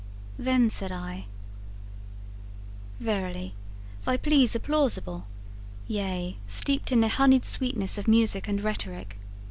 Then 0.39 0.71
said 0.71 0.91
I: 0.91 1.25
'Verily, 2.99 3.53
thy 4.03 4.17
pleas 4.17 4.55
are 4.55 4.59
plausible 4.59 5.27
yea, 5.87 6.37
steeped 6.47 6.91
in 6.91 7.01
the 7.01 7.07
honeyed 7.07 7.45
sweetness 7.45 7.99
of 7.99 8.07
music 8.07 8.47
and 8.47 8.61
rhetoric. 8.61 9.19